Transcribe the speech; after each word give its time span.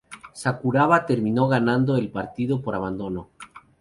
Sakuraba 0.33 1.05
terminó 1.05 1.47
ganando 1.47 1.95
el 1.95 2.09
partido 2.09 2.59
por 2.59 2.73
abandono. 2.73 3.29